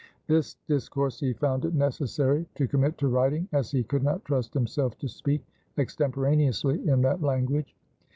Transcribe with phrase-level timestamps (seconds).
[0.25, 4.51] This discourse he found it necessary to commit to writing, as he could not trust
[4.51, 5.45] himself to speak
[5.77, 7.75] extemporaneously in that language.